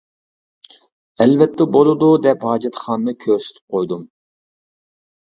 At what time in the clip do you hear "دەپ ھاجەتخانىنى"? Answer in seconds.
2.23-3.15